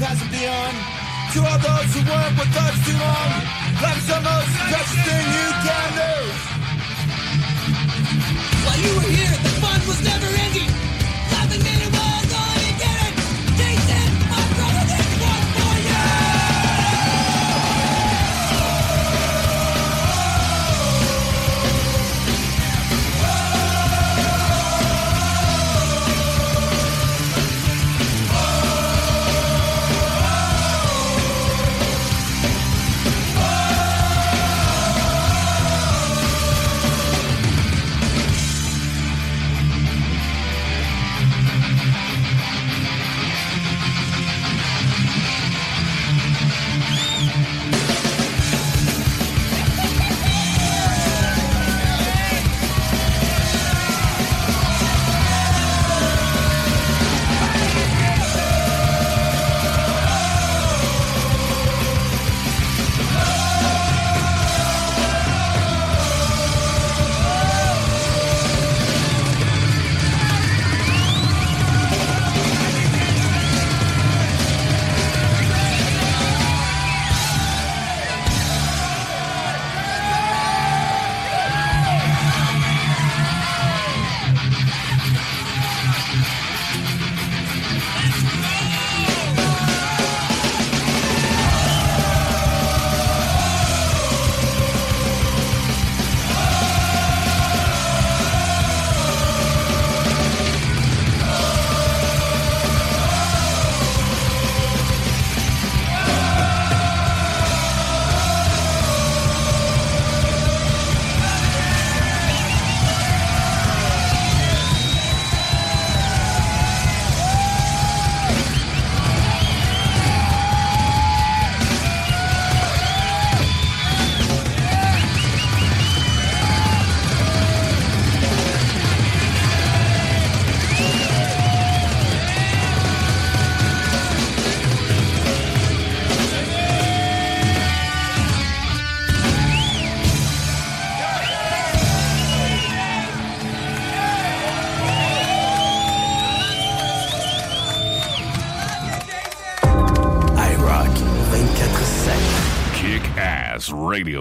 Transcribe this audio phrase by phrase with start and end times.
[0.00, 0.76] past, and beyond.
[1.32, 3.30] To all those who weren't with us too long.
[3.84, 6.19] Life's the most precious thing you can lose.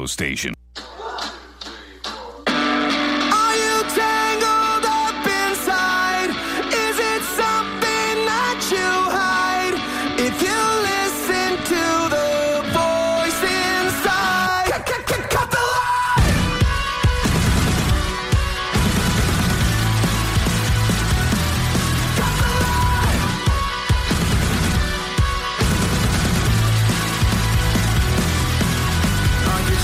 [0.09, 0.53] Station.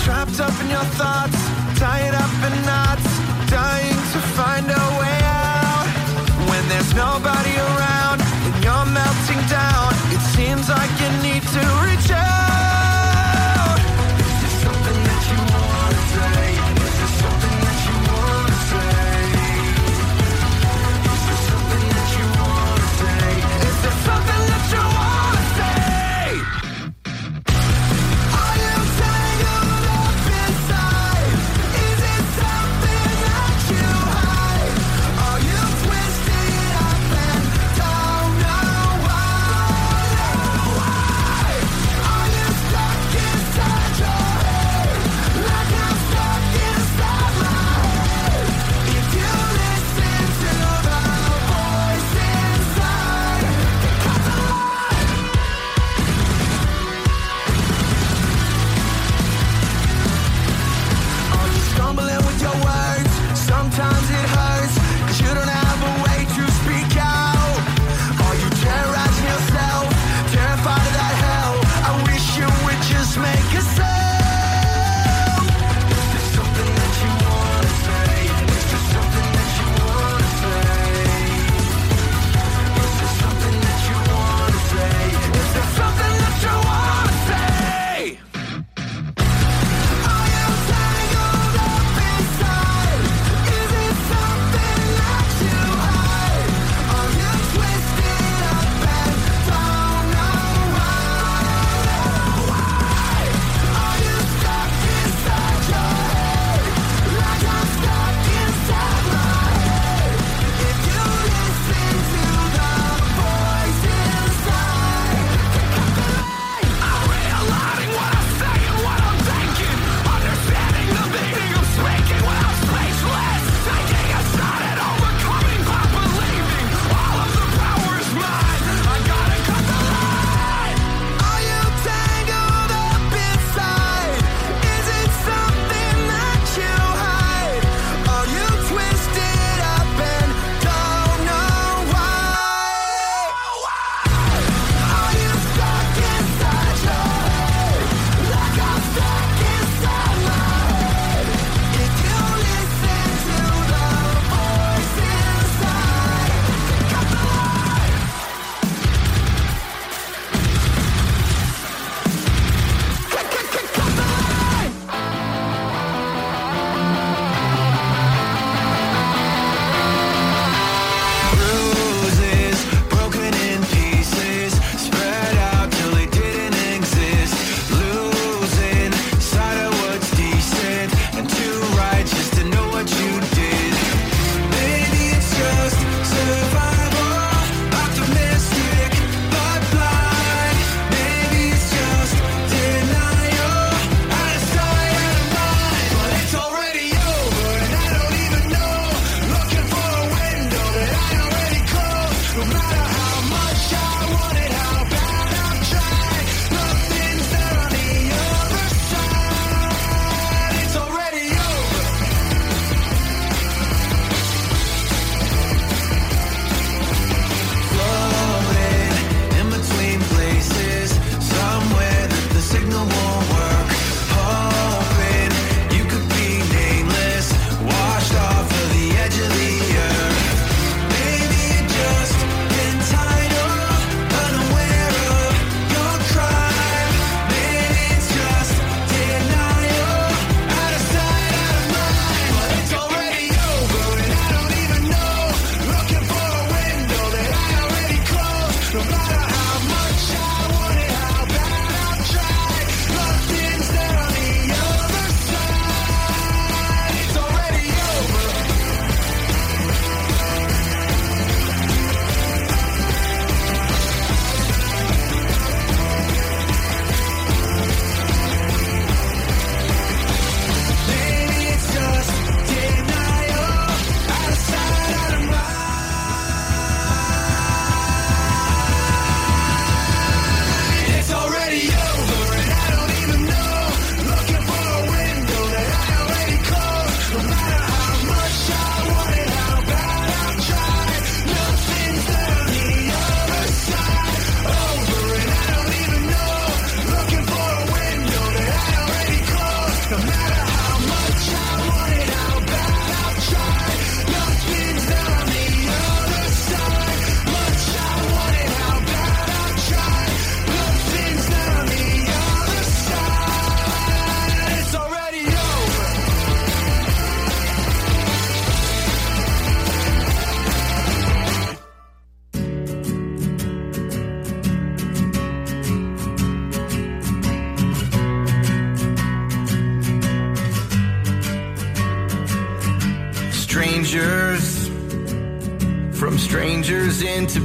[0.06, 1.36] Trapped up in your thoughts,
[1.80, 5.88] tied up in knots, dying to find a way out.
[6.48, 7.95] When there's nobody around.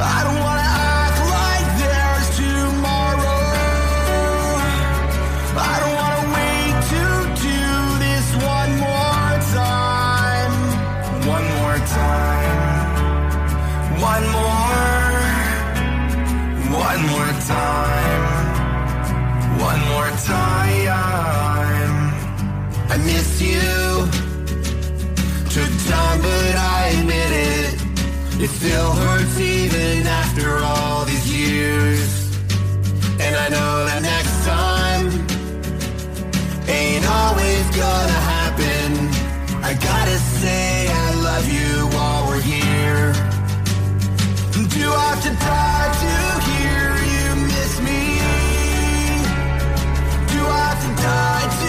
[0.00, 3.42] I don't wanna act like there's tomorrow.
[5.54, 7.02] I don't wanna wait to
[7.48, 7.62] do
[8.04, 9.30] this one more
[9.60, 10.52] time.
[11.34, 12.60] One more time.
[14.12, 15.22] One more.
[16.88, 18.24] One more time.
[19.68, 21.92] One more time.
[22.90, 23.70] I miss you.
[25.54, 27.82] Took time, but I admit it.
[28.42, 29.38] It still hurts
[29.92, 32.36] even after all these years.
[33.20, 35.06] And I know that next time
[36.68, 38.88] ain't always gonna happen.
[39.62, 43.12] I gotta say I love you while we're here.
[44.78, 46.14] Do I have to die to
[46.50, 46.84] hear
[47.14, 48.02] you miss me?
[50.32, 51.61] Do I have to die to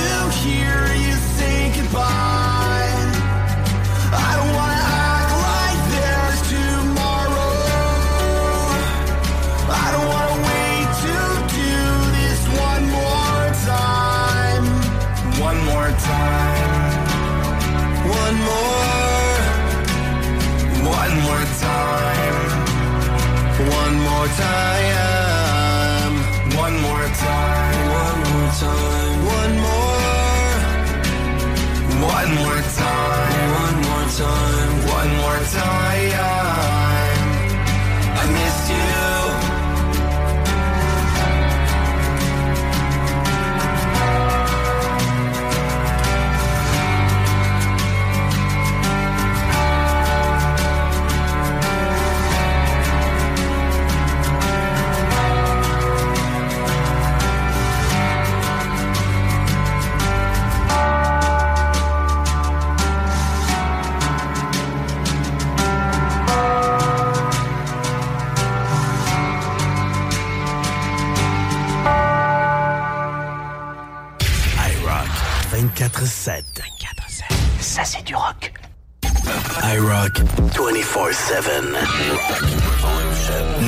[80.03, 81.75] iRock 24-7.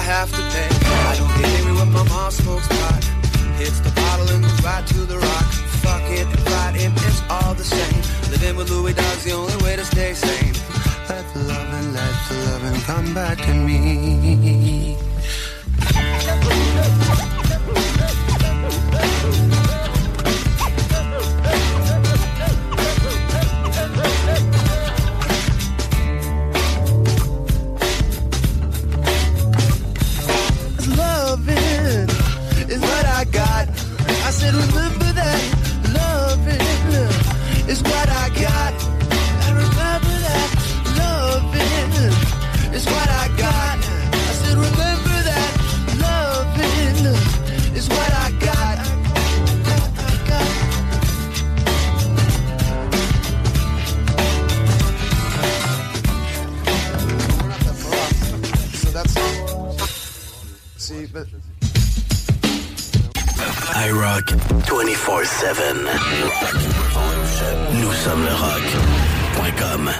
[0.00, 0.70] I have to pay.
[1.10, 3.04] I don't get angry when my mom smokes pot.
[3.58, 5.44] Hits the bottle and goes right to the rock.
[5.84, 8.02] Fuck it, fight it, it's all the same.
[8.30, 10.54] Living with Louis Dog's the only way to stay sane.
[11.06, 14.96] Let the loving, let the loving come back to me.
[64.70, 65.88] 24-7.
[67.74, 69.90] Nous sommes le rock.com.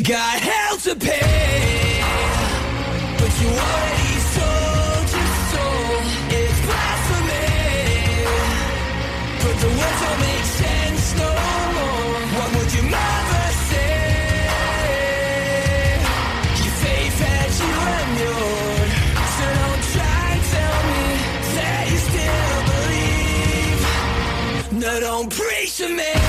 [0.00, 2.00] You got hell to pay,
[3.18, 6.00] but you already sold your soul.
[6.40, 7.52] It's blasphemy,
[9.44, 11.30] but the words don't make sense no
[11.76, 12.16] more.
[12.32, 14.00] What would you mother say?
[16.64, 18.90] Your faith had you endured.
[19.36, 21.04] So don't try and tell me
[21.56, 23.80] that you still believe.
[24.80, 26.19] No, don't preach to me.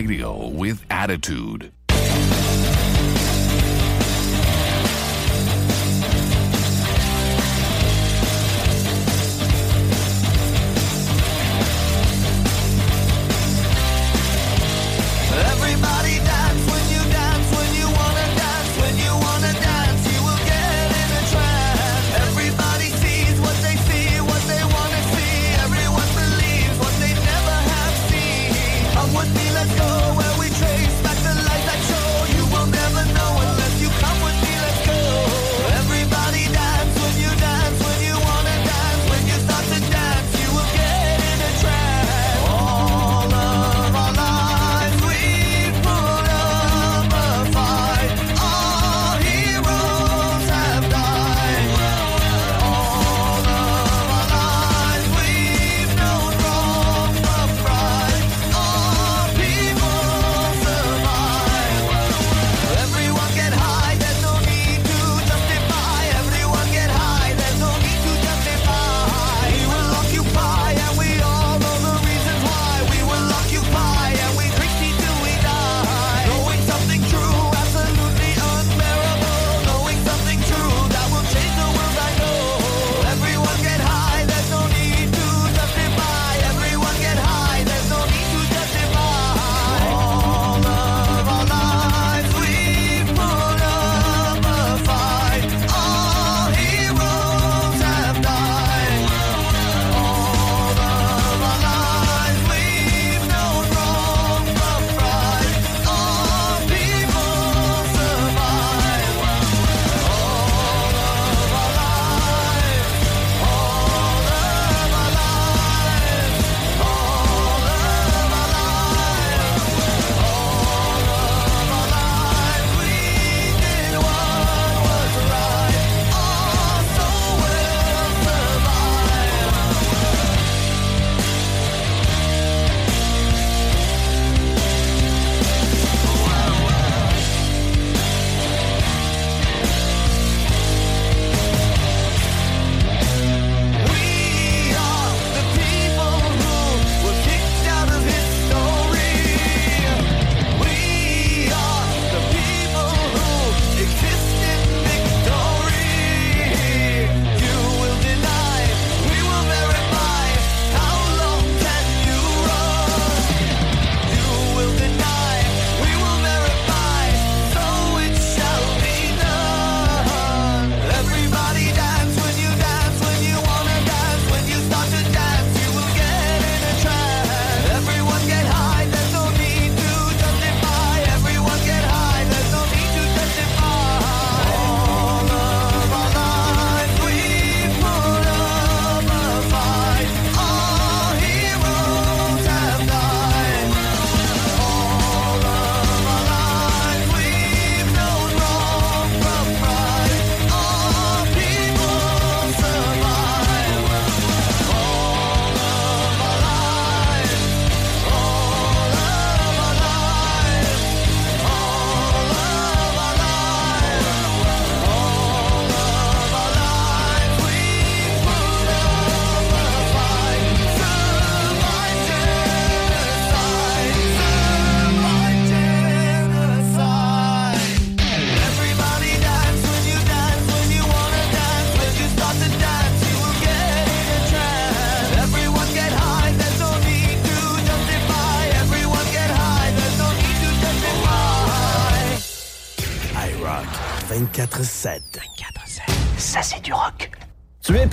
[0.00, 1.72] Radio with attitude.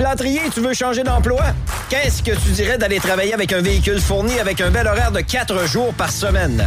[0.08, 1.42] plâtrier, tu veux changer d'emploi?
[1.90, 5.20] Qu'est-ce que tu dirais d'aller travailler avec un véhicule fourni avec un bel horaire de
[5.20, 6.66] 4 jours par semaine?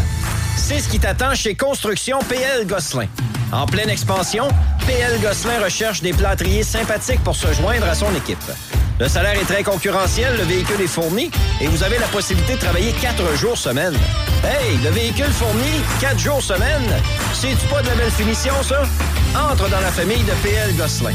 [0.59, 3.07] C'est ce qui t'attend chez Construction PL Gosselin.
[3.51, 4.47] En pleine expansion,
[4.86, 8.45] PL Gosselin recherche des plâtriers sympathiques pour se joindre à son équipe.
[8.99, 11.30] Le salaire est très concurrentiel, le véhicule est fourni
[11.62, 13.97] et vous avez la possibilité de travailler 4 jours semaine.
[14.45, 16.93] Hey, le véhicule fourni 4 jours semaine,
[17.32, 18.82] c'est-tu pas de la belle finition ça?
[19.51, 21.14] Entre dans la famille de PL Gosselin.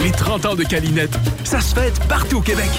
[0.00, 2.70] Les 30 ans de Calinette, ça se fête partout au Québec.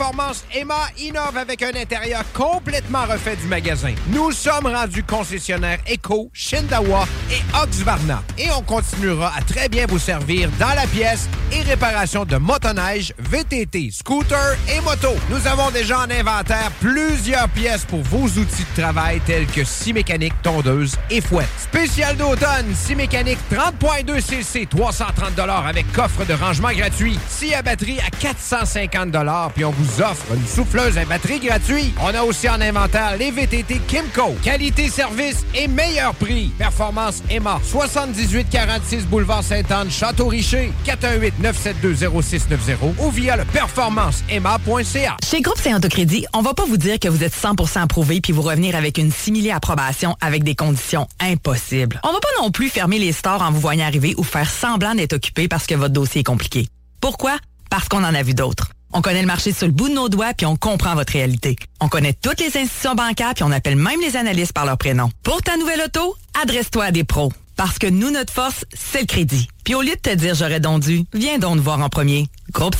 [0.00, 3.92] Performance Emma innove avec un intérieur complètement refait du magasin.
[4.08, 8.22] Nous sommes rendus concessionnaires Eco, Shindawa et Oxvarna.
[8.38, 13.12] Et on continuera à très bien vous servir dans la pièce et réparation de motoneige,
[13.18, 15.10] VTT, scooter et moto.
[15.28, 19.92] Nous avons déjà en inventaire plusieurs pièces pour vos outils de travail tels que scie
[19.92, 21.48] mécanique, tondeuse et fouette.
[21.58, 27.18] Spécial d'automne, scie mécanique 30.2 cc, 330 avec coffre de rangement gratuit.
[27.28, 29.10] Scie à batterie à 450
[29.54, 31.94] puis on vous offre une souffleuse à batterie gratuite.
[32.00, 34.36] On a aussi en inventaire les VTT Kimco.
[34.42, 36.52] Qualité, service et meilleur prix.
[36.58, 37.60] Performance Emma.
[37.64, 40.72] 7846 boulevard Sainte-Anne, Château-Richer.
[40.86, 45.16] 418-972-0690 ou via le performanceemma.ca.
[45.28, 48.42] Chez Groupe Saint-Autocrédit, on va pas vous dire que vous êtes 100% approuvé puis vous
[48.42, 52.00] revenir avec une simili approbation avec des conditions impossibles.
[52.04, 54.94] On va pas non plus fermer les stores en vous voyant arriver ou faire semblant
[54.94, 56.68] d'être occupé parce que votre dossier est compliqué.
[57.00, 57.36] Pourquoi?
[57.70, 58.70] Parce qu'on en a vu d'autres.
[58.92, 61.56] On connaît le marché sur le bout de nos doigts puis on comprend votre réalité.
[61.80, 65.10] On connaît toutes les institutions bancaires puis on appelle même les analystes par leur prénom.
[65.22, 67.32] Pour ta nouvelle auto, adresse-toi à des pros.
[67.56, 69.48] Parce que nous, notre force, c'est le crédit.
[69.64, 72.26] Puis au lieu de te dire j'aurais donc dû, viens donc nous voir en premier.
[72.52, 72.74] Groupe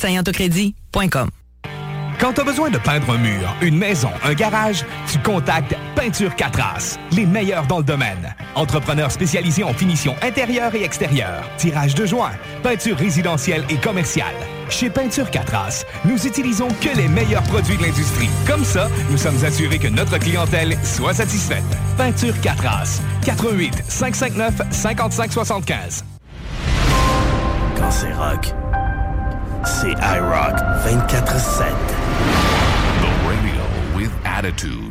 [2.19, 6.35] Quand tu as besoin de peindre un mur, une maison, un garage, tu contactes Peinture
[6.35, 8.35] 4 As, les meilleurs dans le domaine.
[8.55, 12.33] Entrepreneurs spécialisés en finition intérieure et extérieure, tirage de joints,
[12.63, 14.35] peinture résidentielle et commerciale.
[14.71, 18.29] Chez Peinture 4 As, nous utilisons que les meilleurs produits de l'industrie.
[18.47, 21.63] Comme ça, nous sommes assurés que notre clientèle soit satisfaite.
[21.97, 26.03] Peinture 4 As, 88 559 5575.
[27.77, 28.53] Quand c'est rock,
[29.65, 31.65] c'est iRock 24-7.
[33.01, 33.61] The radio
[33.95, 34.90] with attitude.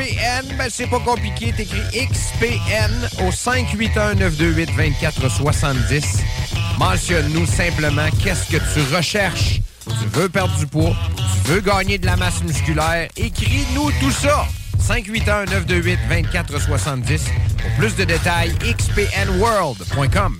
[0.00, 0.56] XPN?
[0.56, 1.52] Ben, c'est pas compliqué.
[1.52, 6.02] T'écris XPN au 581-928-2470.
[6.78, 9.60] Mentionne-nous simplement qu'est-ce que tu recherches.
[9.84, 10.94] Tu veux perdre du poids?
[11.44, 13.08] Tu veux gagner de la masse musculaire?
[13.16, 14.46] Écris-nous tout ça.
[14.88, 17.20] 581-928-2470.
[17.58, 20.38] Pour plus de détails, xpnworld.com.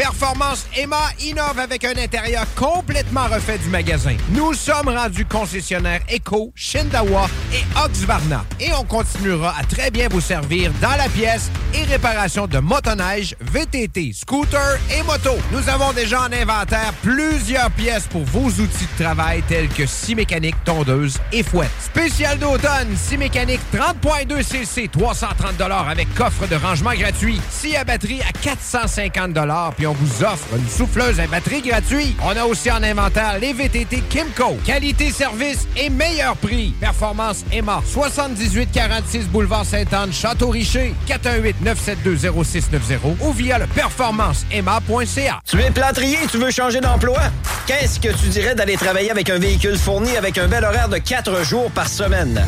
[0.00, 4.16] Performance Emma innove avec un intérieur complètement refait du magasin.
[4.30, 8.46] Nous sommes rendus concessionnaires Eco, Shindawa et Oxvarna.
[8.58, 13.36] Et on continuera à très bien vous servir dans la pièce et réparation de motoneige,
[13.42, 15.32] VTT, scooter et moto.
[15.52, 20.14] Nous avons déjà en inventaire plusieurs pièces pour vos outils de travail tels que scie
[20.14, 21.70] mécanique, tondeuse et fouette.
[21.78, 27.38] Spécial d'automne, scie mécanique 30.2 cc, 330 avec coffre de rangement gratuit.
[27.50, 29.36] Scie à batterie à 450
[29.76, 32.16] puis vous offre une souffleuse à batterie gratuite.
[32.22, 34.58] On a aussi en inventaire les VTT Kimco.
[34.64, 36.74] Qualité, service et meilleur prix.
[36.80, 37.82] Performance Emma.
[37.84, 40.94] 7846 Boulevard Sainte-Anne, Château-Richer.
[41.08, 45.40] 418-972-0690 ou via le performanceemma.ca.
[45.44, 47.20] Tu es plâtrier et tu veux changer d'emploi?
[47.66, 50.98] Qu'est-ce que tu dirais d'aller travailler avec un véhicule fourni avec un bel horaire de
[50.98, 52.44] 4 jours par semaine?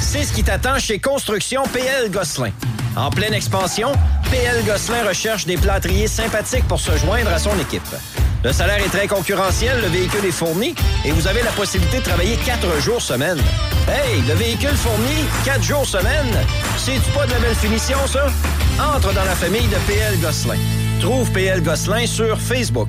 [0.00, 2.50] C'est ce qui t'attend chez Construction PL Gosselin.
[2.96, 3.92] En pleine expansion,
[4.30, 7.82] PL Gosselin recherche des plâtriers sympathiques pour se joindre à son équipe.
[8.42, 12.04] Le salaire est très concurrentiel, le véhicule est fourni et vous avez la possibilité de
[12.04, 13.38] travailler 4 jours semaine.
[13.86, 16.36] Hey, le véhicule fourni, 4 jours semaine,
[16.78, 18.26] c'est-tu pas de la belle finition, ça?
[18.96, 20.58] Entre dans la famille de PL Gosselin.
[21.00, 22.88] Trouve PL Gosselin sur Facebook.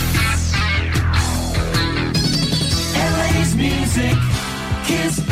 [3.93, 4.17] music,
[4.85, 5.30] Kiss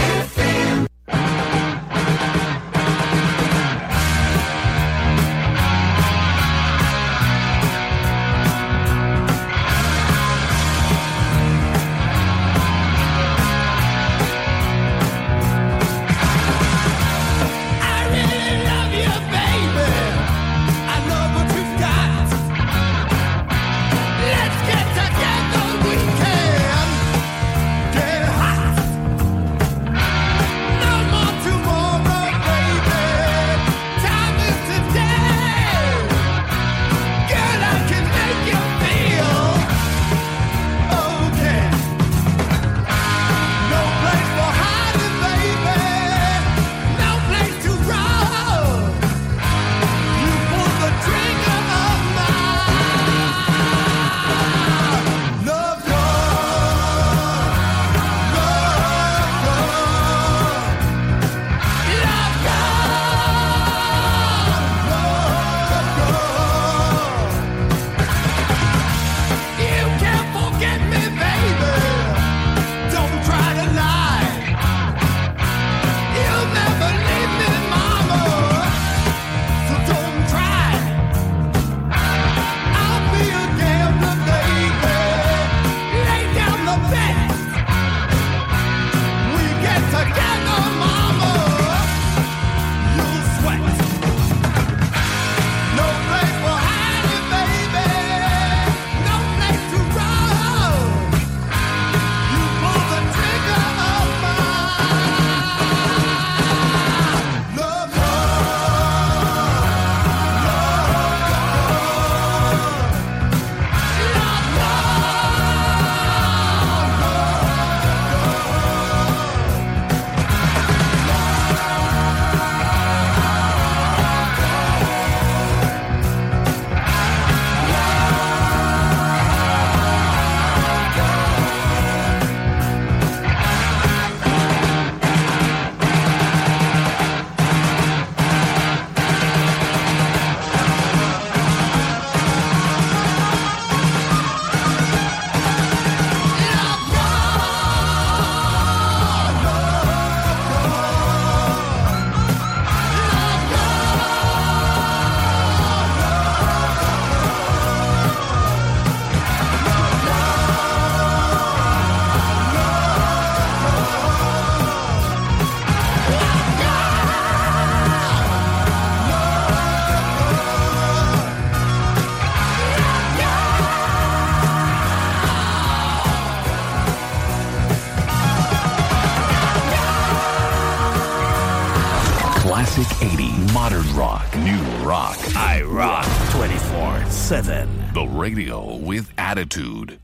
[188.36, 190.00] radio with attitude.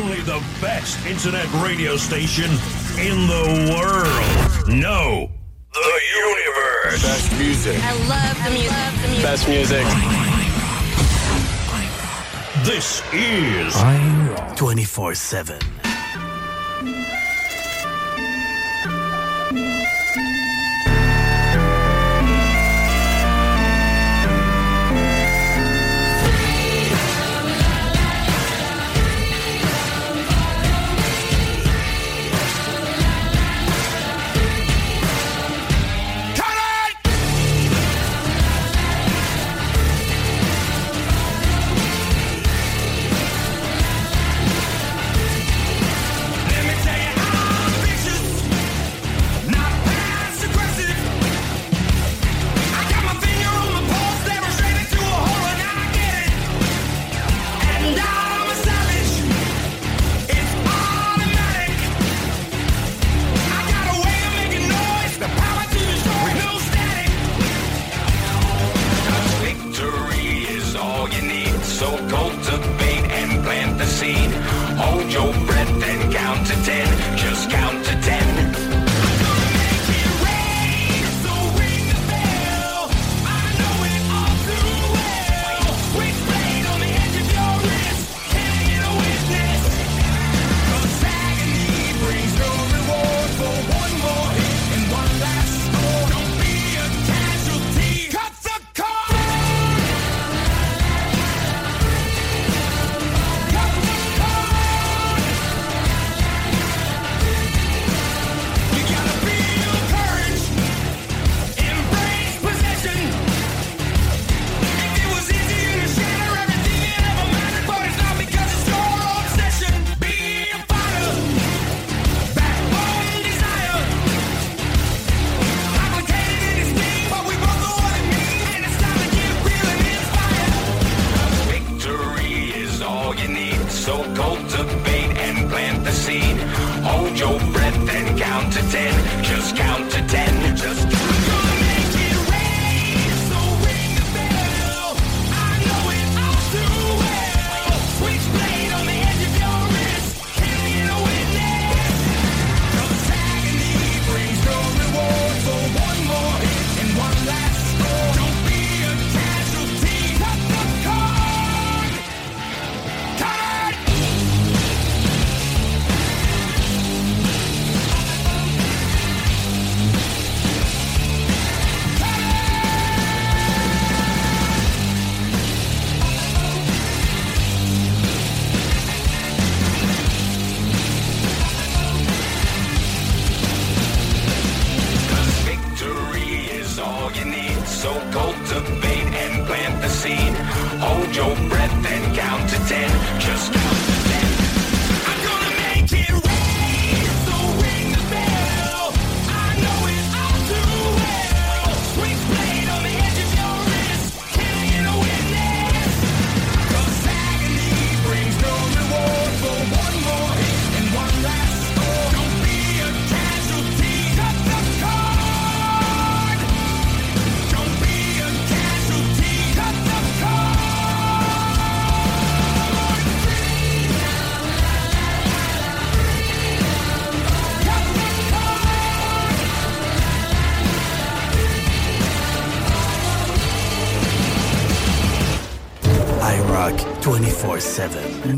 [0.00, 2.50] only the best internet radio station
[2.98, 4.68] in the world.
[4.68, 5.30] No,
[5.72, 7.02] the universe.
[7.02, 7.78] Best music.
[7.82, 8.72] I love the music.
[8.72, 9.22] Love the music.
[9.22, 9.86] Best music.
[12.64, 13.74] This is
[14.56, 15.79] 24 7.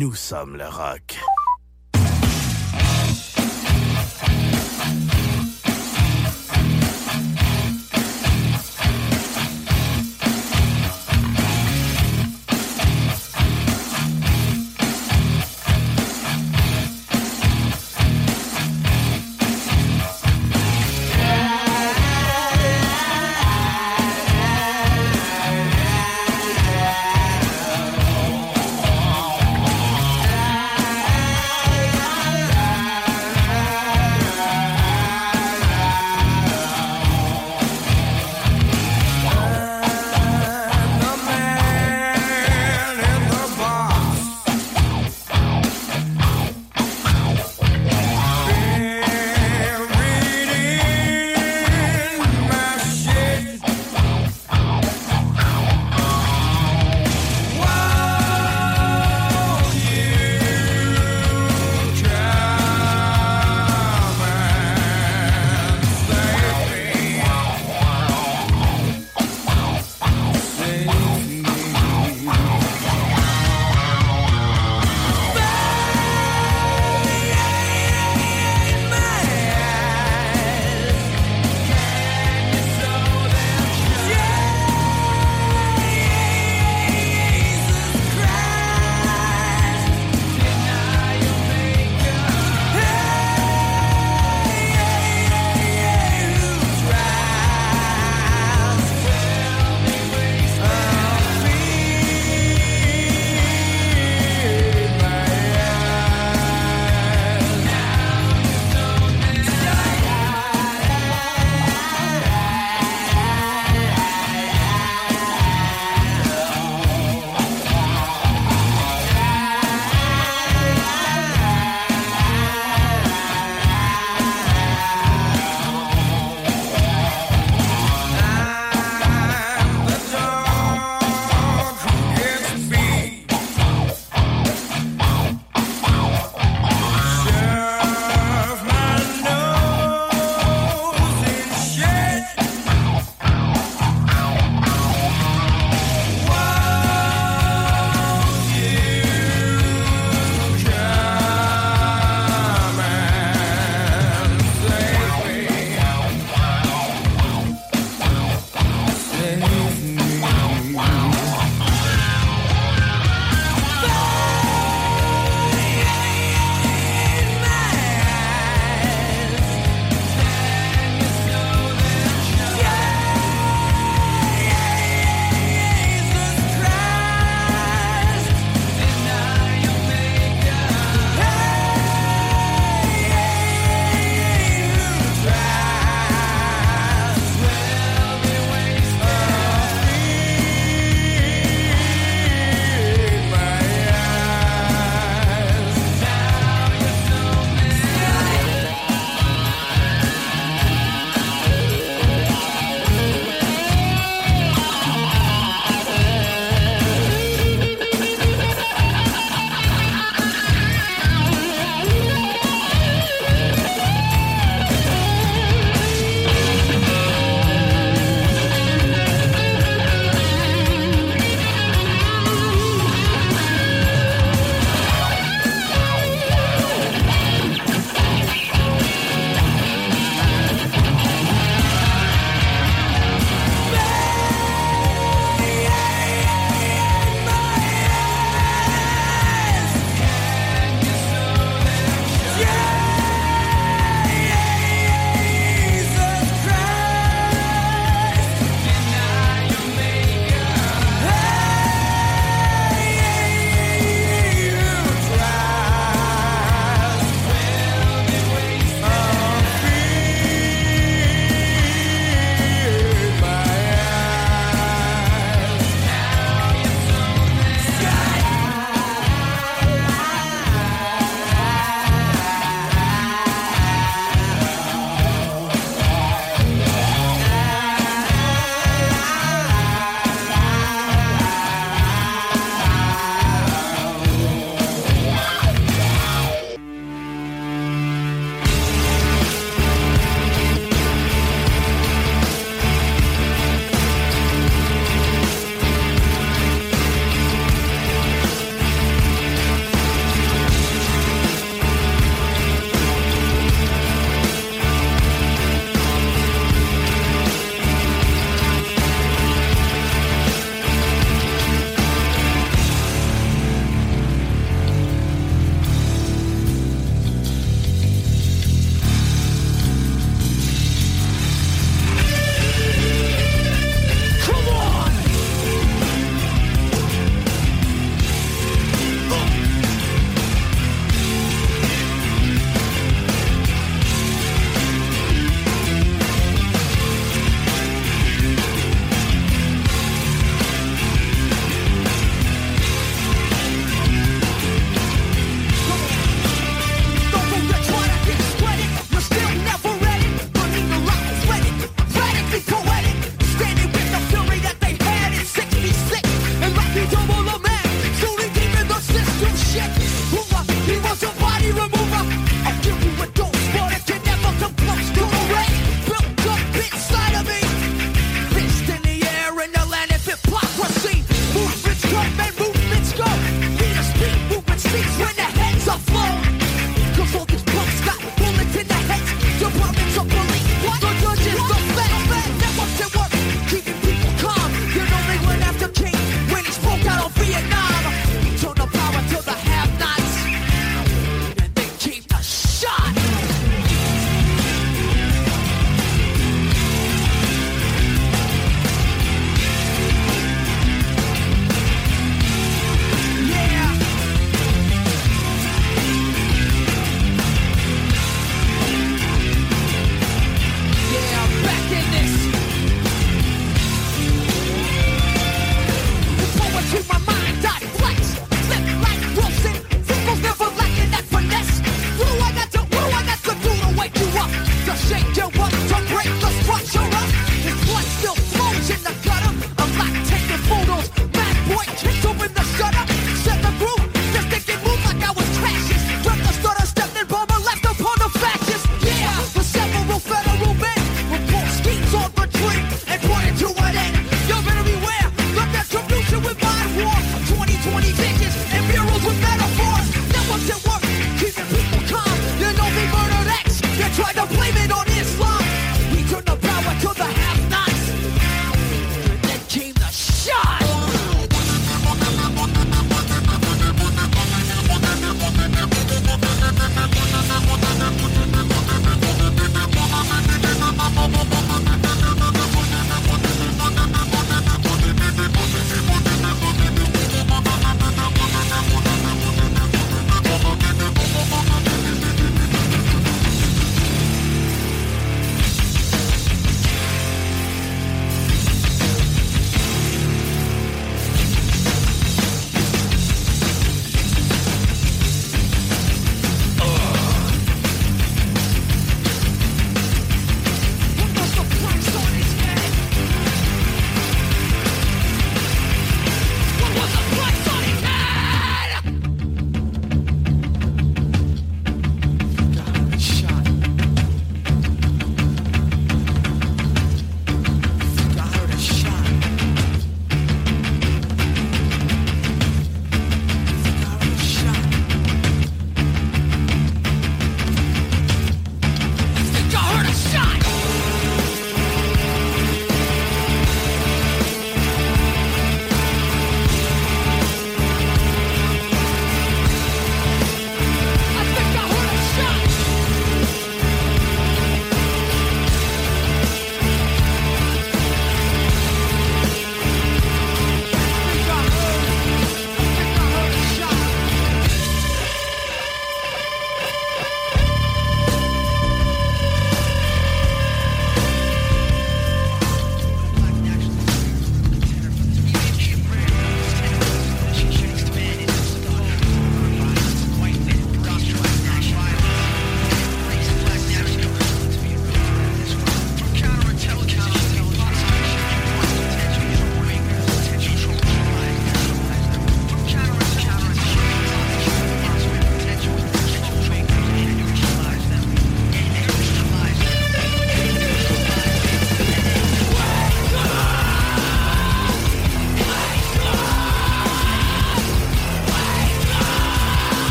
[0.00, 0.99] nous sommes le rock.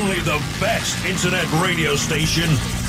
[0.00, 2.48] Only the best internet radio station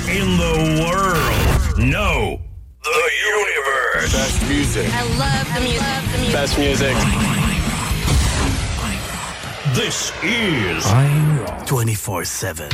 [0.10, 1.78] in the world.
[1.78, 2.40] No,
[2.84, 4.14] the universe.
[4.14, 4.88] Best music.
[4.94, 5.82] I love the music.
[5.82, 6.34] Love the music.
[6.34, 6.96] Best music.
[9.74, 10.86] This is
[11.68, 12.70] 24 7.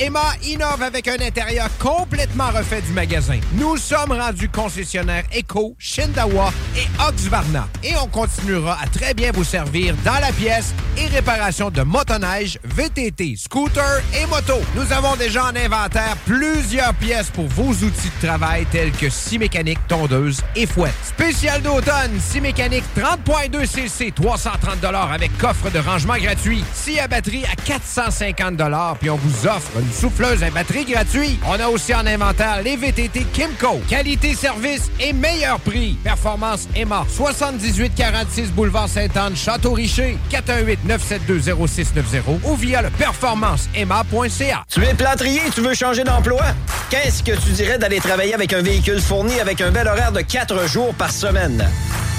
[0.00, 3.38] Emma innove avec un intérieur complètement refait du magasin.
[3.52, 7.68] Nous sommes rendus concessionnaires Eco, Shindawa et Oxvarna.
[7.84, 12.58] Et on continuera à très bien vous servir dans la pièce et réparation de motoneige,
[12.64, 14.54] VTT, scooter et moto.
[14.74, 19.38] Nous avons déjà en inventaire plusieurs pièces pour vos outils de travail tels que scie
[19.38, 20.94] mécanique, tondeuse et fouette.
[21.04, 24.82] Spécial d'automne, scie mécanique 30.2 cc, 330
[25.12, 26.64] avec coffre de rangement gratuit.
[26.72, 28.56] Scie à batterie à 450
[28.98, 31.40] puis on vous offre une souffleuse à batterie gratuite.
[31.46, 33.80] On a aussi en inventaire les VTT Kimco.
[33.88, 35.96] Qualité, service et meilleur prix.
[36.04, 44.64] Performance Emma, 7846 boulevard Sainte-Anne, Château-Richer, 418-972-0690 ou via le performanceemma.ca.
[44.68, 46.42] Tu es plâtrier tu veux changer d'emploi?
[46.90, 50.20] Qu'est-ce que tu dirais d'aller travailler avec un véhicule fourni avec un bel horaire de
[50.20, 51.66] 4 jours par semaine?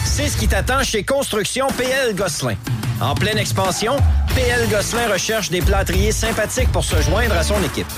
[0.06, 2.56] C'est ce qui t'attend chez Construction PL Gosselin.
[3.02, 3.95] En pleine expansion,
[4.36, 7.91] PL Gosselin recherche des plâtriers sympathiques pour se joindre à son équipe.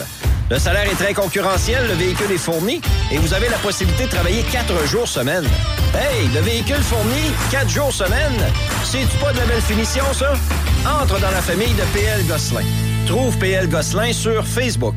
[0.49, 2.81] Le salaire est très concurrentiel, le véhicule est fourni
[3.11, 5.43] et vous avez la possibilité de travailler quatre jours semaine.
[5.93, 8.41] Hey, le véhicule fourni, quatre jours semaine,
[8.85, 10.34] c'est-tu pas de la belle finition, ça?
[11.01, 12.63] Entre dans la famille de PL Gosselin.
[13.05, 14.95] Trouve PL Gosselin sur Facebook.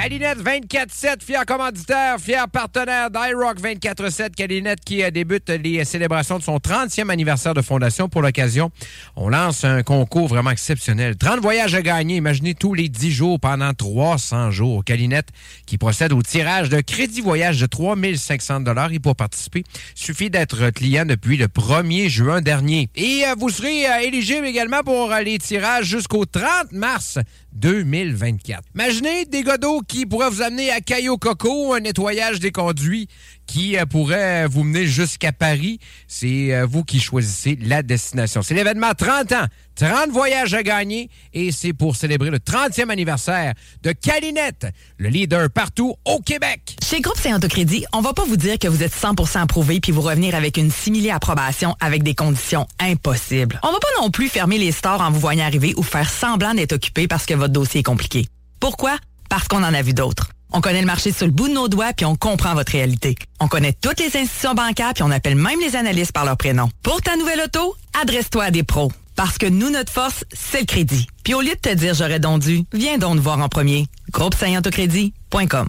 [0.00, 4.30] Calinette 24-7, fier commanditaire, fier partenaire d'iRock 24-7.
[4.30, 8.08] Calinette qui euh, débute les célébrations de son 30e anniversaire de fondation.
[8.08, 8.70] Pour l'occasion,
[9.16, 11.16] on lance un concours vraiment exceptionnel.
[11.16, 14.84] 30 voyages à gagner, imaginez tous les 10 jours pendant 300 jours.
[14.84, 15.30] Calinette
[15.66, 18.62] qui procède au tirage de crédit voyage de 3500
[18.92, 19.64] Et pour participer,
[19.96, 22.88] suffit d'être client depuis le 1er juin dernier.
[22.94, 27.18] Et euh, vous serez euh, éligible également pour les tirages jusqu'au 30 mars
[27.52, 28.62] 2024.
[28.74, 33.08] Imaginez des godots qui pourraient vous amener à Cayo Coco, un nettoyage des conduits
[33.48, 35.80] qui euh, pourrait vous mener jusqu'à Paris.
[36.06, 38.42] C'est euh, vous qui choisissez la destination.
[38.42, 43.54] C'est l'événement 30 ans, 30 voyages à gagner et c'est pour célébrer le 30e anniversaire
[43.82, 44.66] de Calinette,
[44.98, 46.76] le leader partout au Québec.
[46.84, 49.90] Chez Groupe Saint Autocrédit, on va pas vous dire que vous êtes 100% approuvé puis
[49.90, 53.58] vous revenir avec une simili approbation avec des conditions impossibles.
[53.62, 56.54] On va pas non plus fermer les stores en vous voyant arriver ou faire semblant
[56.54, 58.28] d'être occupé parce que votre dossier est compliqué.
[58.60, 58.98] Pourquoi?
[59.30, 60.28] Parce qu'on en a vu d'autres.
[60.52, 63.16] On connaît le marché sur le bout de nos doigts puis on comprend votre réalité.
[63.40, 66.68] On connaît toutes les institutions bancaires puis on appelle même les analystes par leur prénom.
[66.82, 68.92] Pour ta nouvelle auto, adresse-toi à des pros.
[69.16, 71.06] Parce que nous, notre force, c'est le crédit.
[71.24, 73.86] Puis au lieu de te dire j'aurais donc dû, viens donc nous voir en premier.
[74.12, 75.68] Groupe Autocrédit.com.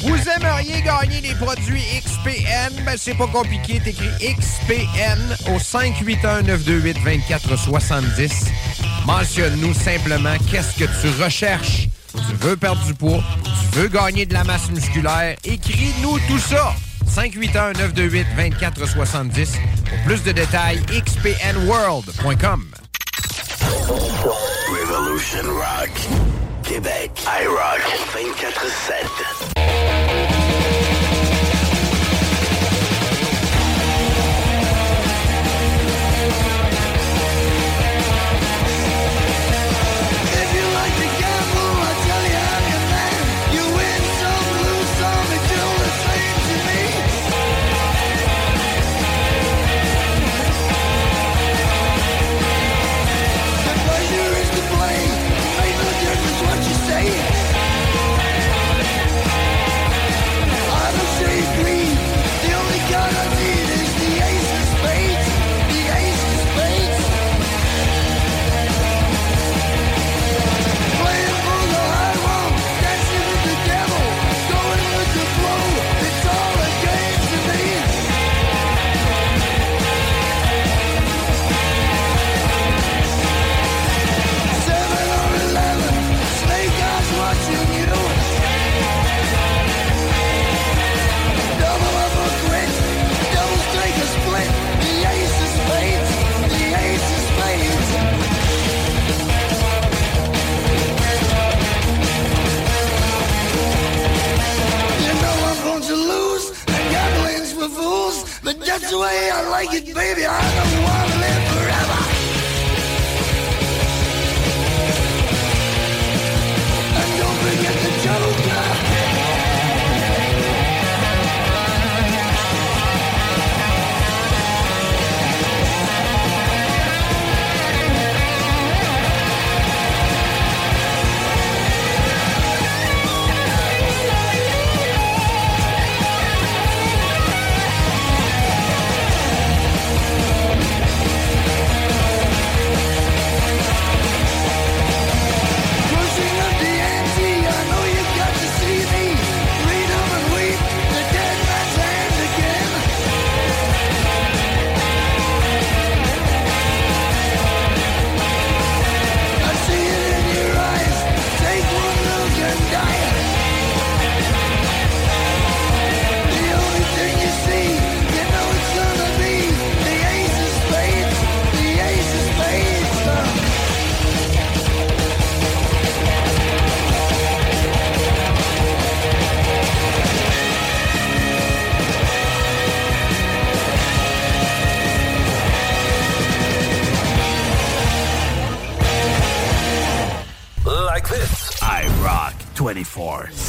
[0.00, 2.84] Vous aimeriez gagner les produits XPN?
[2.84, 3.80] Ben, c'est pas compliqué.
[3.80, 5.18] T'écris XPN
[5.48, 8.30] au 581-928-2470.
[9.06, 11.88] Mentionne-nous simplement qu'est-ce que tu recherches.
[12.16, 15.36] Tu veux perdre du poids, tu veux gagner de la masse musculaire.
[15.44, 16.72] Écris-nous tout ça.
[17.10, 19.48] 581-928-2470.
[19.88, 22.64] Pour plus de détails, xpnworld.com.
[24.68, 25.90] Revolution Rock.
[26.62, 27.10] Québec.
[27.26, 27.82] iRock
[28.14, 30.43] 24-7.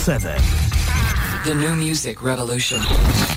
[0.06, 0.40] 7.
[1.45, 3.35] The new music revolution.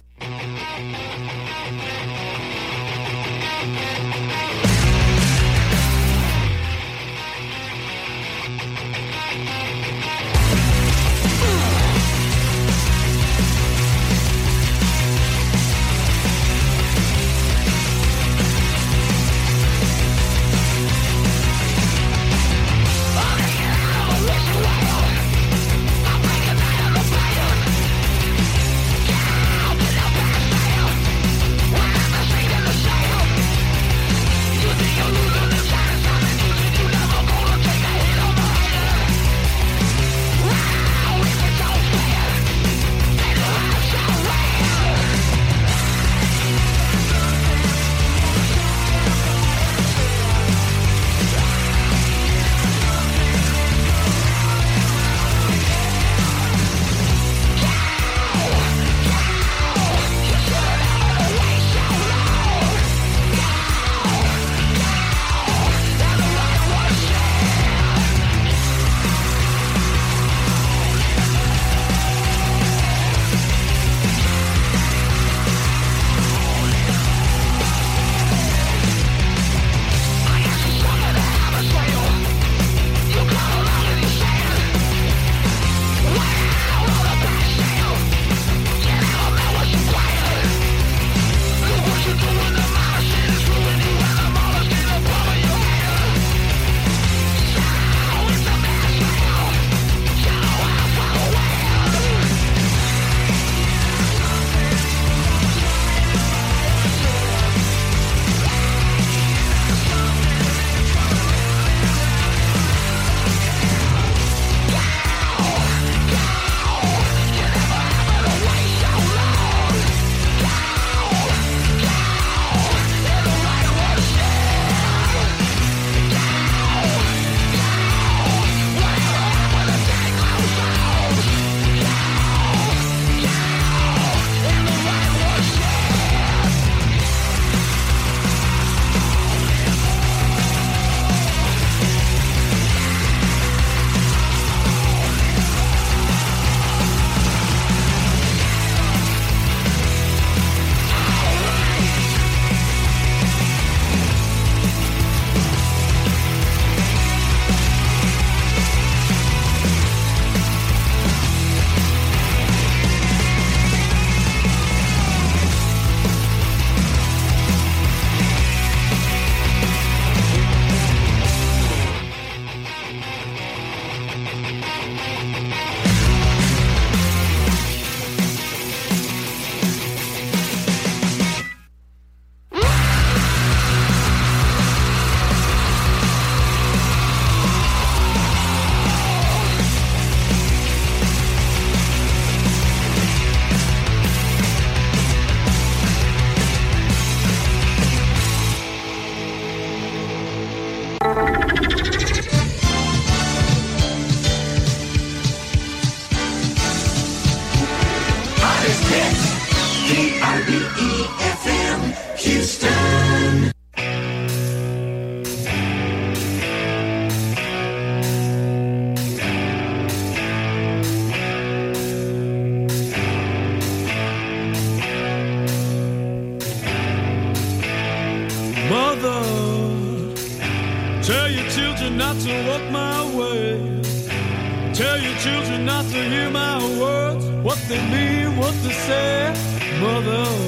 [237.91, 239.33] me what to say,
[239.81, 240.48] mother.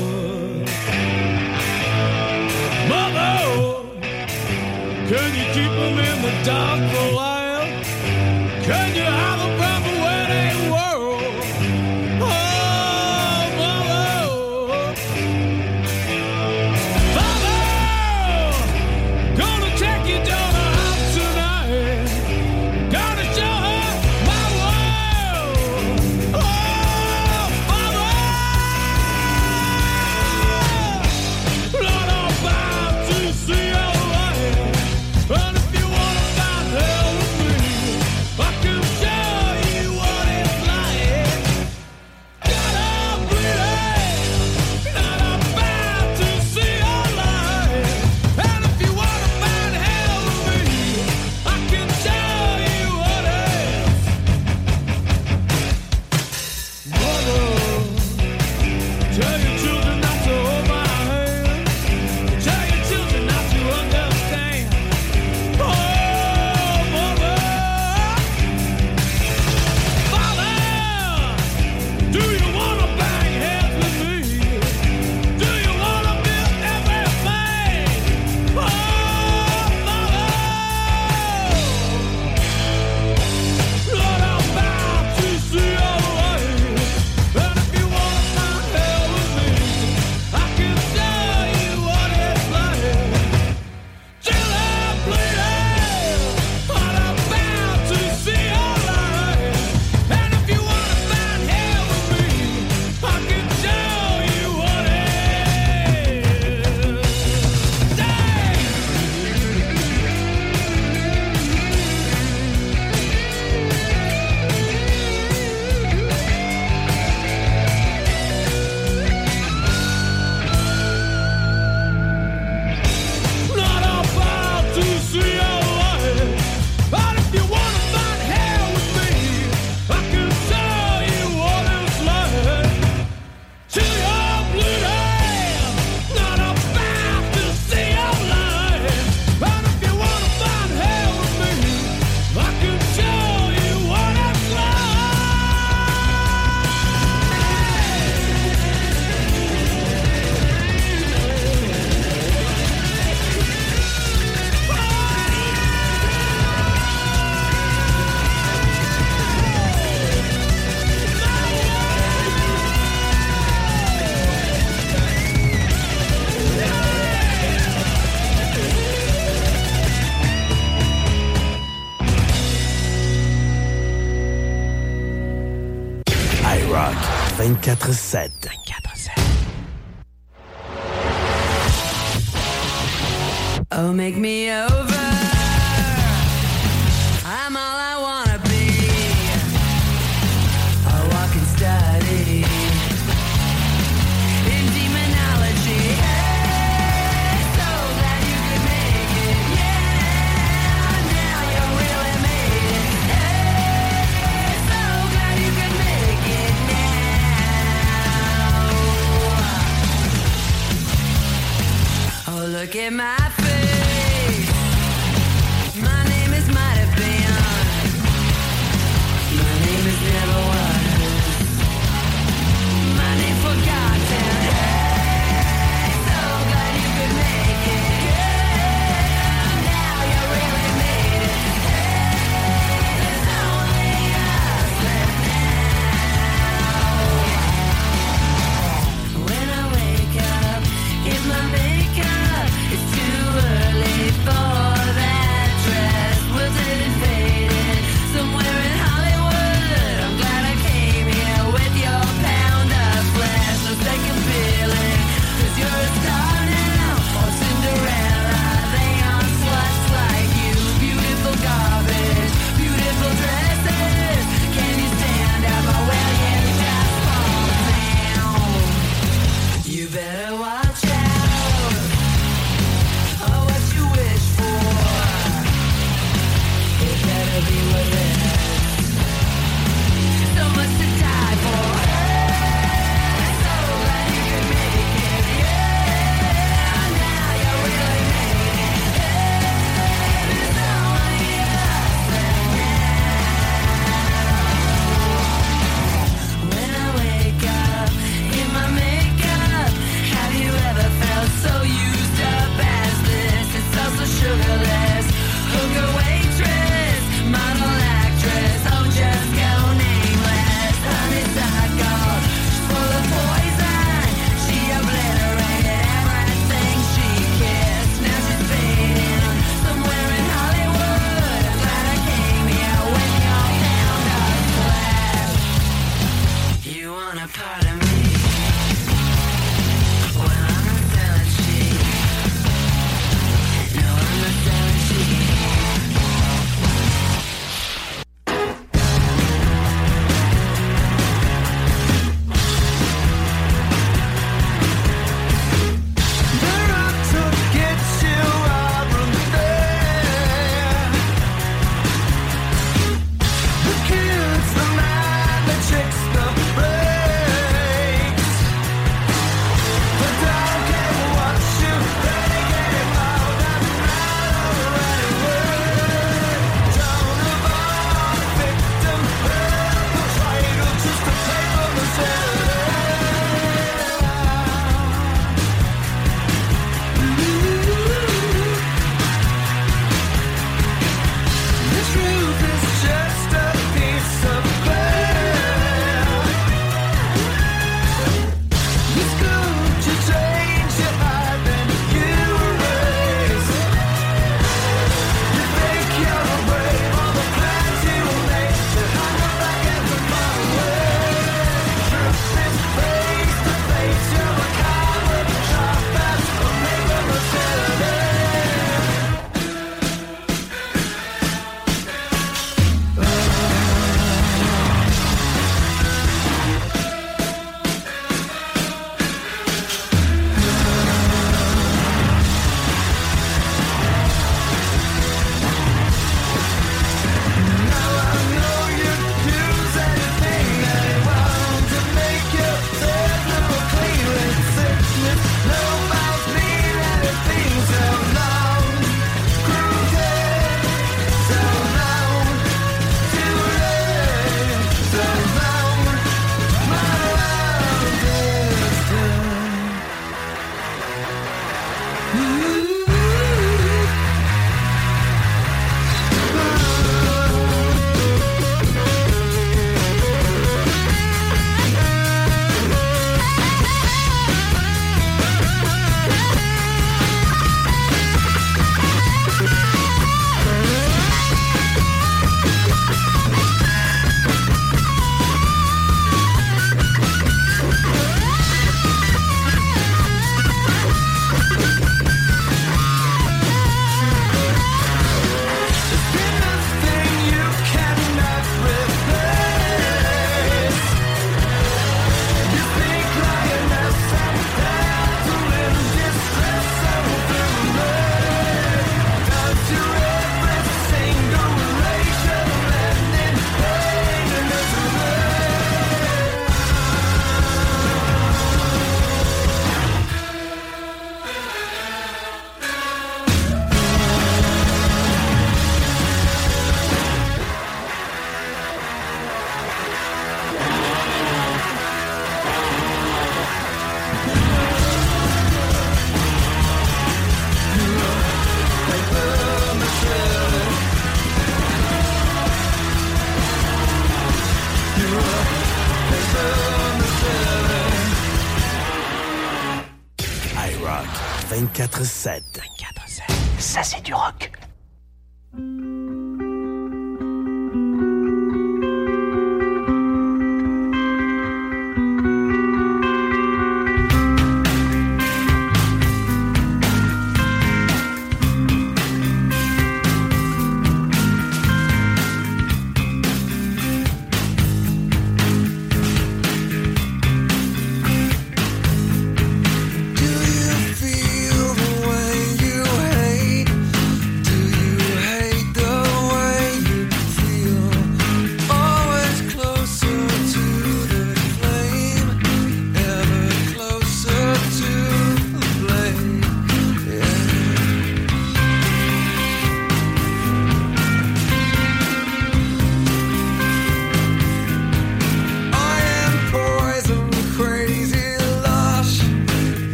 [177.91, 178.40] 24-7.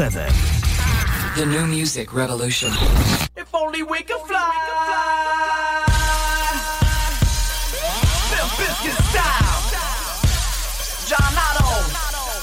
[0.00, 0.32] 7.
[1.36, 2.72] The new music revolution.
[3.36, 4.48] If only we could fly.
[8.30, 9.60] Bill Biscuit style.
[11.06, 11.68] John Otto.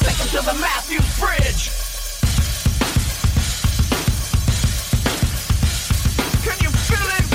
[0.06, 1.72] Take him to the Matthews Bridge.
[6.45, 7.26] Can you feel it?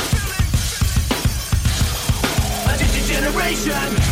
[2.70, 4.11] A generation.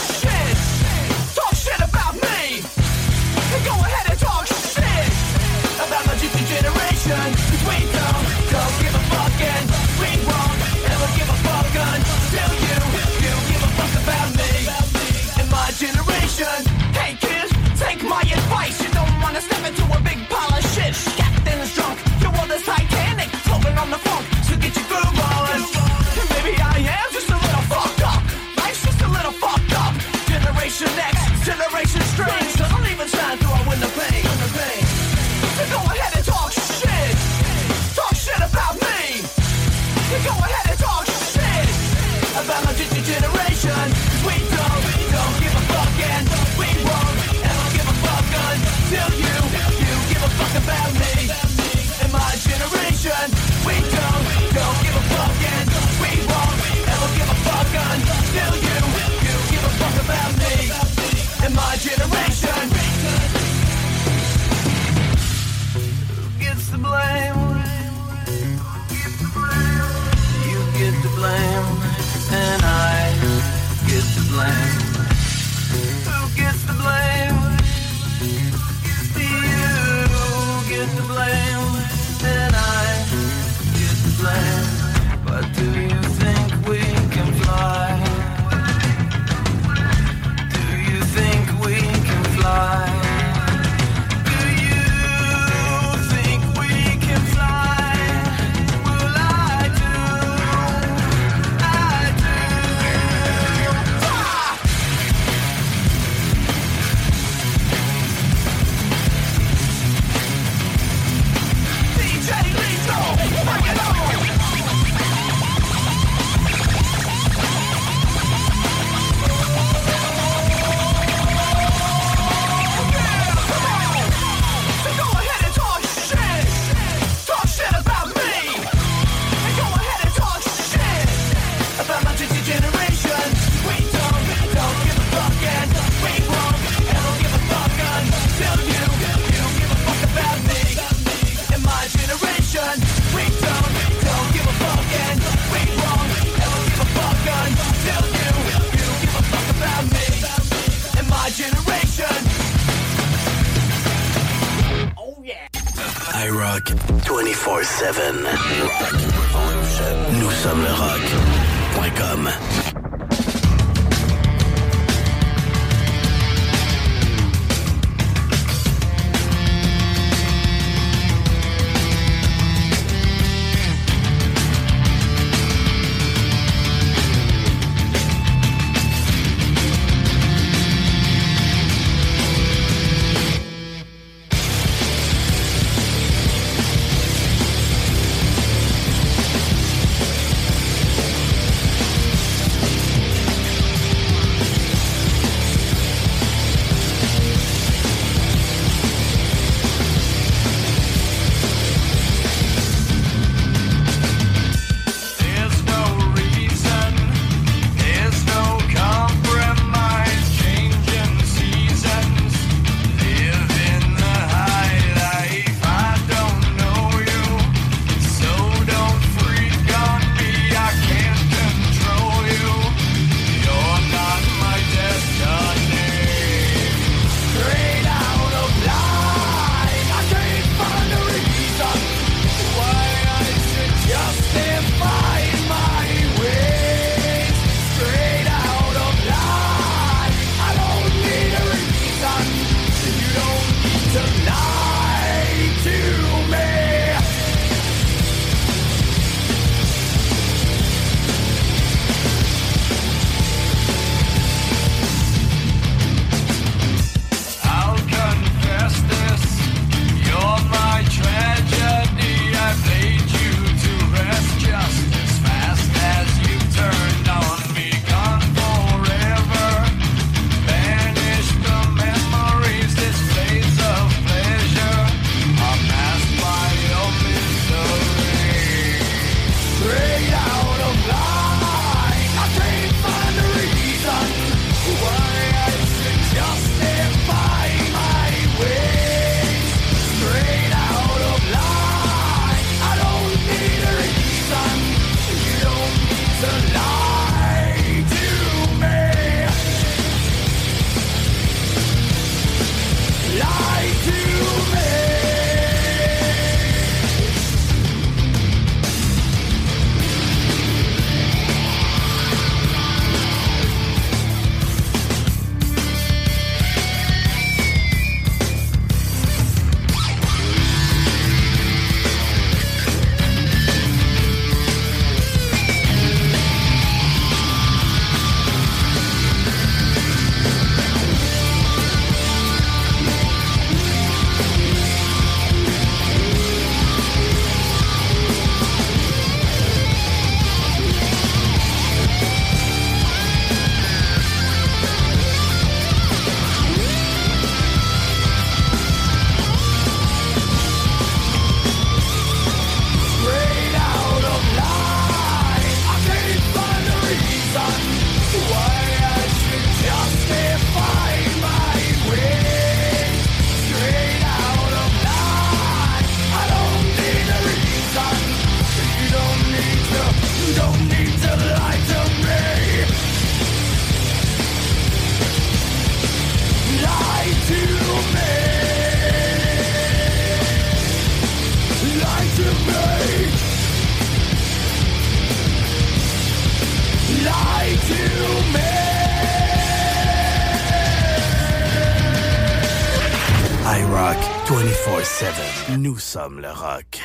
[395.81, 396.79] sommes le rock.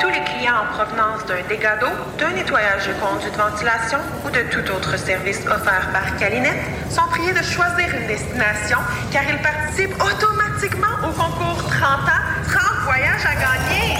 [0.00, 4.30] Tous les clients en provenance d'un dégât d'eau, d'un nettoyage de conduits de ventilation ou
[4.30, 8.78] de tout autre service offert par Calinette sont priés de choisir une destination
[9.12, 13.96] car ils participent automatiquement au concours 30 ans, 30 voyages à gagner.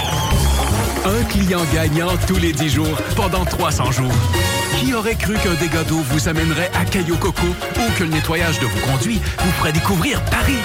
[1.05, 4.13] Un client gagnant tous les 10 jours pendant 300 jours.
[4.81, 8.59] Qui aurait cru qu'un dégât d'eau vous amènerait à Caillou Coco ou que le nettoyage
[8.60, 10.57] de vos conduits vous ferait découvrir Paris?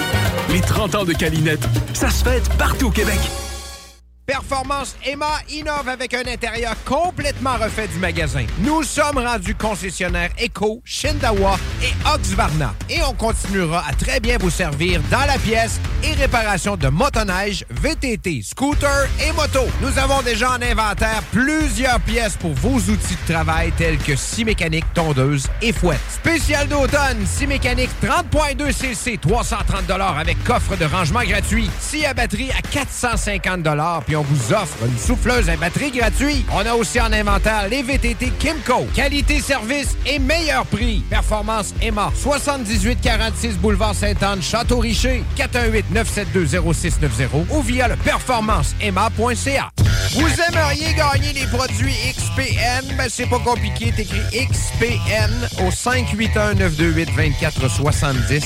[0.52, 3.20] Les 30 ans de Calinette, ça se fête partout au Québec.
[4.26, 8.46] Performance Emma innove avec un intérieur complètement refait du magasin.
[8.60, 12.74] Nous sommes rendus concessionnaires Eco, Shindawa et Oxvarna.
[12.90, 17.66] Et on continuera à très bien vous servir dans la pièce et réparation de motoneige,
[17.70, 19.62] VTT, scooter et moto.
[19.82, 24.46] Nous avons déjà en inventaire plusieurs pièces pour vos outils de travail tels que scie
[24.46, 26.00] mécanique, tondeuse et fouette.
[26.10, 31.70] Spécial d'automne, scie mécanique 30.2 cc, 330 avec coffre de rangement gratuit.
[31.80, 33.56] Scie à batterie à 450
[34.06, 36.46] puis on vous offre une souffleuse à batterie gratuite.
[36.54, 38.86] On a aussi en inventaire les VTT Kimco.
[38.94, 41.04] Qualité, service et meilleur prix.
[41.10, 42.12] Performance Emma.
[42.16, 45.24] 7846 Boulevard Sainte-Anne, Château-Richer.
[45.96, 49.72] 418-972-0690 ou via le performanceemma.ca.
[50.14, 52.96] Vous aimeriez gagner les produits XPN?
[52.98, 53.92] Ben, c'est pas compliqué.
[53.92, 58.44] T'écris XPN au 581-928-2470.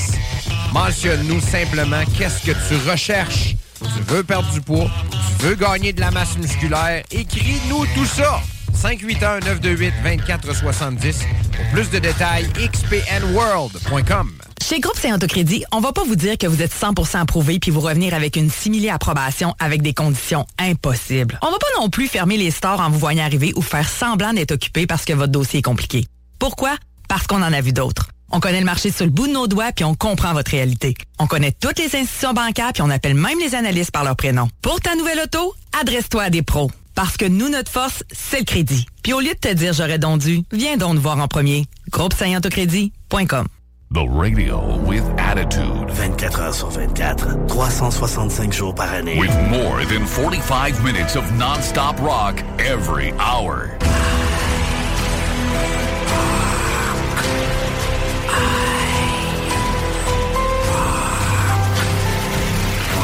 [0.72, 3.56] Mentionne-nous simplement qu'est-ce que tu recherches.
[3.80, 8.42] Tu veux perdre du poids, tu veux gagner de la masse musculaire, écris-nous tout ça.
[8.76, 11.24] 581-928-2470.
[11.56, 14.30] Pour plus de détails, xpnworld.com.
[14.70, 17.80] Chez Groupe Saint-Autocrédit, on va pas vous dire que vous êtes 100% approuvé puis vous
[17.80, 21.40] revenir avec une simili approbation avec des conditions impossibles.
[21.42, 24.32] On va pas non plus fermer les stores en vous voyant arriver ou faire semblant
[24.32, 26.06] d'être occupé parce que votre dossier est compliqué.
[26.38, 26.76] Pourquoi?
[27.08, 28.10] Parce qu'on en a vu d'autres.
[28.30, 30.94] On connaît le marché sur le bout de nos doigts puis on comprend votre réalité.
[31.18, 34.48] On connaît toutes les institutions bancaires puis on appelle même les analystes par leur prénom.
[34.62, 36.70] Pour ta nouvelle auto, adresse-toi à des pros.
[37.00, 38.84] Parce que nous, notre force, c'est le crédit.
[39.02, 41.64] Puis au lieu de te dire j'aurais donc dû, viens donc nous voir en premier.
[41.90, 43.46] Groupe Autocrédit.com.
[43.94, 45.88] The radio with attitude.
[45.88, 49.18] 24 heures sur 24, 365 jours par année.
[49.18, 53.70] With more than 45 minutes of non-stop rock every hour.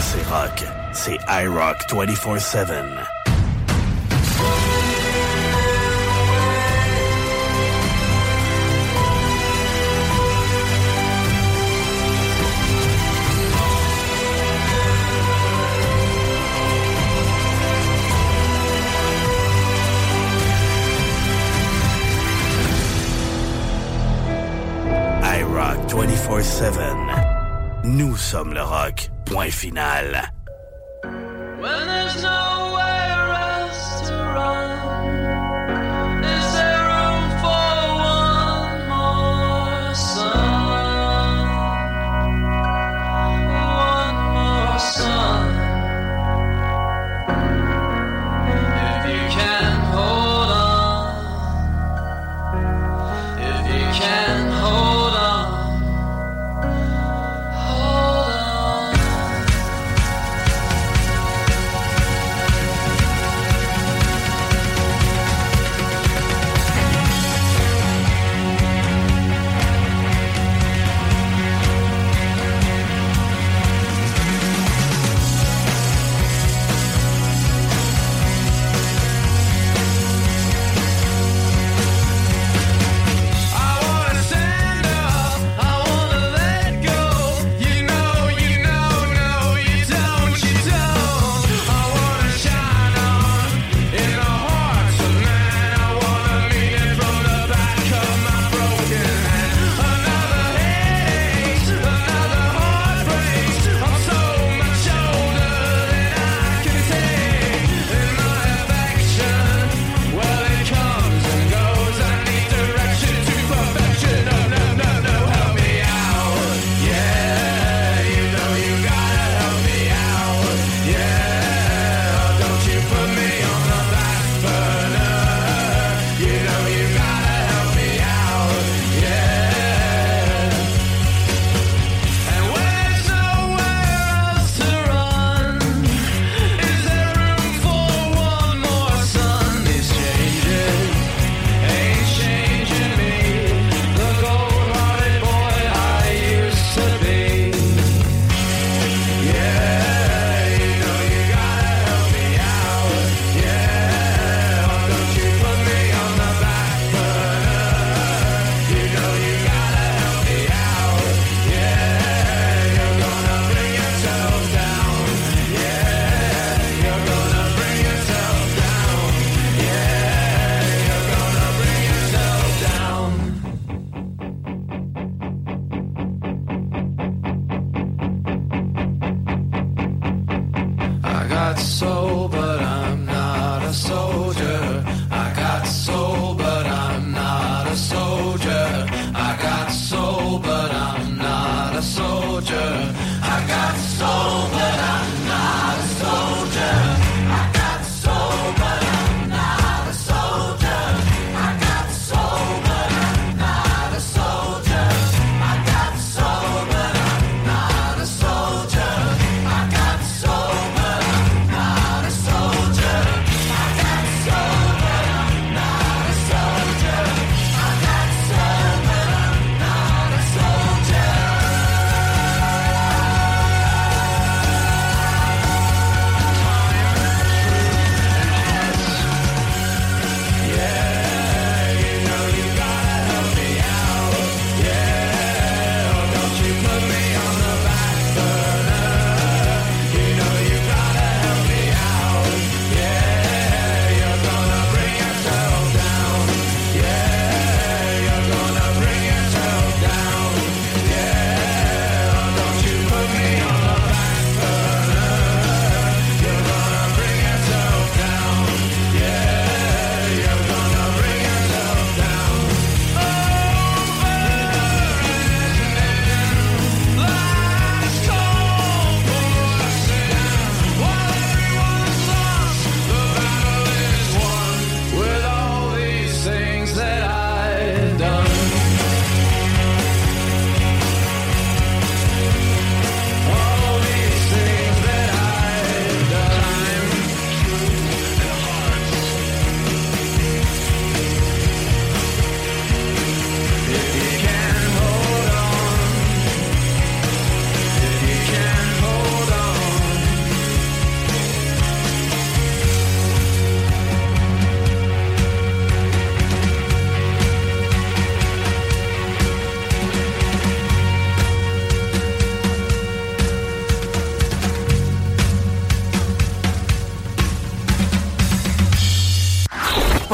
[0.02, 3.06] C'est rock, c'est iRock 24-7.
[25.88, 27.84] 24-7.
[27.84, 29.10] Nous sommes le rock.
[29.24, 30.32] Point final.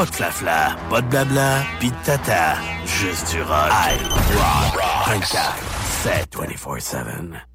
[0.03, 2.57] pas de flafla, pas de blabla, pis de tata.
[2.85, 3.71] Juste du rock.
[3.71, 3.97] I
[4.35, 4.81] rock.
[6.03, 6.35] 24-7.
[6.35, 7.52] 24-7.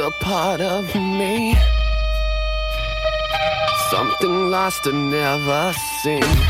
[0.00, 1.54] A part of me.
[3.90, 5.72] Something lost and never
[6.02, 6.49] seen.